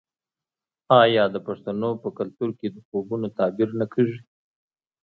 آیا 1.01 1.23
د 1.33 1.37
پښتنو 1.47 1.89
په 2.03 2.09
کلتور 2.17 2.49
کې 2.59 2.67
د 2.71 2.77
خوبونو 2.87 3.27
تعبیر 3.37 3.69
نه 3.79 3.85
کیږي؟ 3.93 4.19